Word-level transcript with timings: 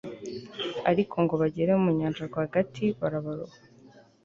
ariko 0.91 1.15
ngo 1.23 1.33
bagere 1.41 1.71
mu 1.83 1.89
nyanja 1.97 2.21
rwagati, 2.29 2.85
barabaroha 2.99 3.57